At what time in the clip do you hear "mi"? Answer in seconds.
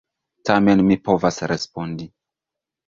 0.87-0.97